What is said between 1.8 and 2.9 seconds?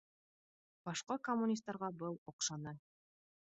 был оҡшаны